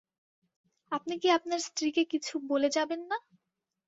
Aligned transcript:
আপনি 0.91 1.13
কি 1.21 1.27
আপনার 1.31 1.59
স্ত্রীকে 1.59 2.03
কিছু 2.05 2.33
বলে 2.49 2.69
যাবেন 2.69 3.01
না? 3.09 3.17